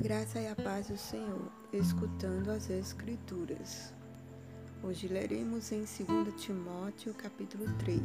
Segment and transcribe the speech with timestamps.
[0.00, 3.92] Graça e a paz do Senhor, escutando as Escrituras.
[4.80, 8.00] Hoje leremos em 2 Timóteo, capítulo 3.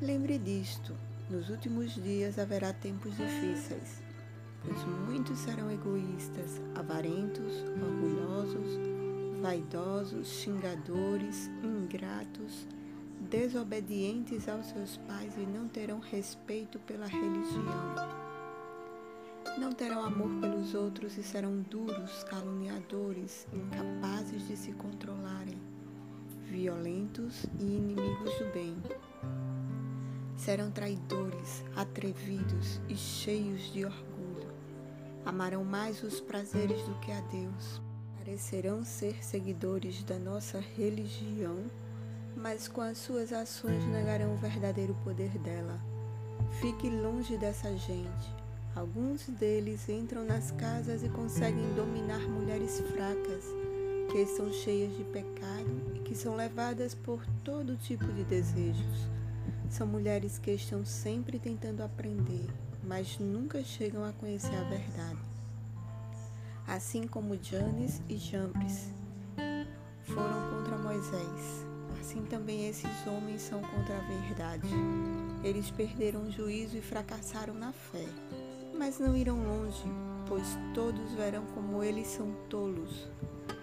[0.00, 0.96] Lembre disto:
[1.28, 4.02] nos últimos dias haverá tempos difíceis,
[4.64, 8.78] pois muitos serão egoístas, avarentos, orgulhosos,
[9.42, 12.66] vaidosos, xingadores, ingratos,
[13.28, 18.29] desobedientes aos seus pais e não terão respeito pela religião
[19.58, 25.60] não terão amor pelos outros e serão duros, caluniadores, incapazes de se controlarem,
[26.44, 28.76] violentos e inimigos do bem.
[30.36, 34.48] Serão traidores, atrevidos e cheios de orgulho.
[35.24, 37.82] Amarão mais os prazeres do que a Deus.
[38.18, 41.64] Parecerão ser seguidores da nossa religião,
[42.36, 45.78] mas com as suas ações negarão o verdadeiro poder dela.
[46.60, 48.39] Fique longe dessa gente
[48.74, 53.44] Alguns deles entram nas casas e conseguem dominar mulheres fracas,
[54.10, 59.08] que estão cheias de pecado e que são levadas por todo tipo de desejos.
[59.68, 62.46] São mulheres que estão sempre tentando aprender,
[62.84, 65.18] mas nunca chegam a conhecer a verdade.
[66.66, 68.92] Assim como Janes e Jambres
[70.04, 71.66] foram contra Moisés,
[72.00, 74.68] assim também esses homens são contra a verdade.
[75.42, 78.06] Eles perderam o juízo e fracassaram na fé
[78.76, 79.84] mas não irão longe,
[80.26, 83.08] pois todos verão como eles são tolos.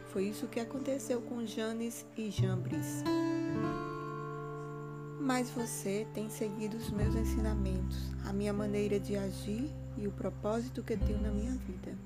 [0.08, 3.04] Foi isso que aconteceu com Janes e Jambres.
[5.20, 10.84] Mas você tem seguido os meus ensinamentos, a minha maneira de agir e o propósito
[10.84, 11.98] que tenho na minha vida.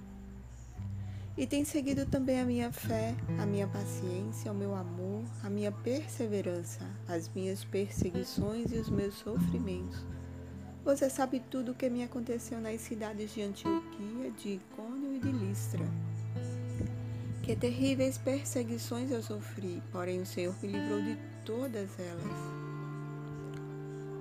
[1.38, 5.72] E tem seguido também a minha fé, a minha paciência, o meu amor, a minha
[5.72, 10.04] perseverança, as minhas perseguições e os meus sofrimentos
[10.84, 15.32] você sabe tudo o que me aconteceu nas cidades de Antioquia, de Icônio e de
[15.32, 15.86] Listra.
[17.44, 22.61] Que terríveis perseguições eu sofri, porém o Senhor me livrou de todas elas.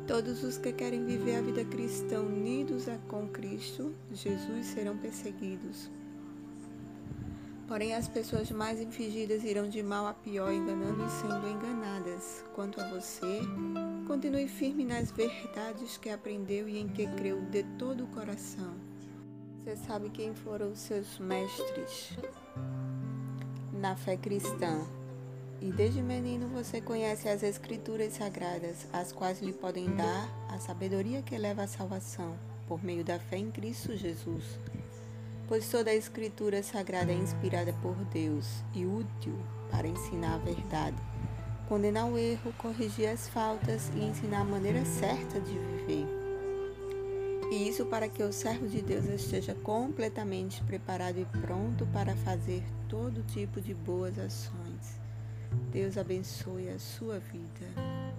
[0.07, 5.91] Todos os que querem viver a vida cristã unidos com Cristo, Jesus, serão perseguidos.
[7.69, 12.45] Porém, as pessoas mais infligidas irão de mal a pior, enganando e sendo enganadas.
[12.53, 13.41] Quanto a você,
[14.10, 18.75] continue firme nas verdades que aprendeu e em que creu de todo o coração.
[19.62, 22.19] Você sabe quem foram os seus mestres
[23.72, 24.84] na fé cristã.
[25.60, 31.22] E desde menino você conhece as Escrituras Sagradas, as quais lhe podem dar a sabedoria
[31.22, 34.59] que leva à salvação, por meio da fé em Cristo Jesus
[35.50, 39.37] pois toda a Escritura Sagrada é inspirada por Deus e útil
[39.69, 40.97] para ensinar a verdade,
[41.71, 46.05] condenar o erro, corrigir as faltas e ensinar a maneira certa de viver.
[47.53, 52.65] E isso para que o servo de Deus esteja completamente preparado e pronto para fazer
[52.89, 54.99] todo tipo de boas ações.
[55.71, 58.09] Deus abençoe a sua vida.